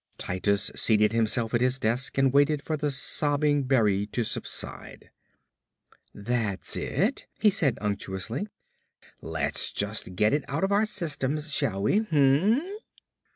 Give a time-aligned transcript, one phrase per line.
[0.17, 5.11] Titus seated himself at his desk and waited for the sobbing Berry to subside.
[6.11, 8.47] "That's it," he said unctuously,
[9.21, 11.97] "let's just get it right out of our systems, shall we?
[11.99, 12.77] Hm m m?"